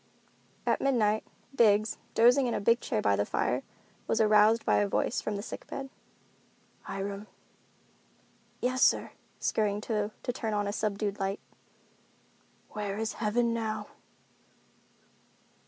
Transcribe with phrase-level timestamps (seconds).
[0.65, 1.23] At midnight,
[1.55, 3.61] Biggs, dozing in a big chair by the fire,
[4.07, 5.91] was aroused by a voice from the sick bed.
[6.81, 7.27] "Hiram."
[8.61, 11.39] "Yes, sir," scurrying to turn on a subdued light.
[12.69, 13.89] "Where is heaven now?"